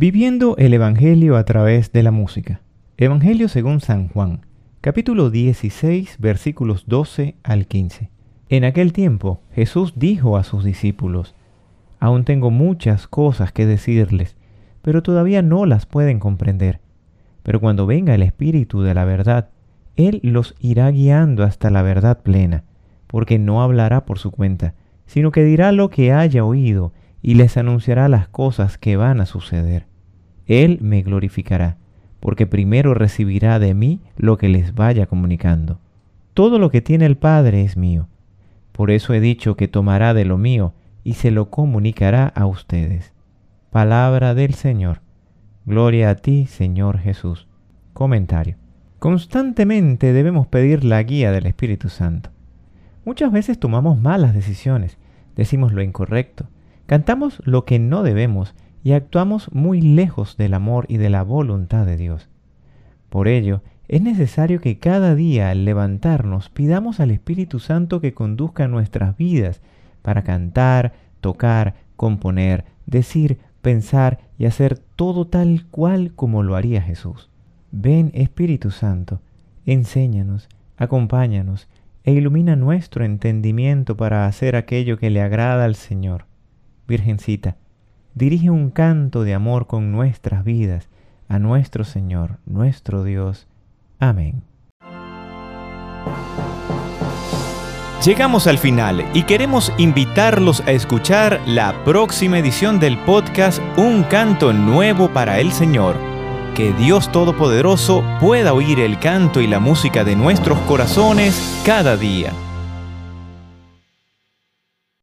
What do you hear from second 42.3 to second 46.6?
ustedes. Palabra del Señor. Gloria a ti,